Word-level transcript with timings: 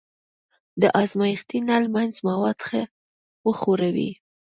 د 0.81 0.83
ازمایښتي 1.01 1.59
نل 1.69 1.83
منځ 1.95 2.13
مواد 2.27 2.59
ښه 2.67 2.81
وښوروئ. 3.45 4.11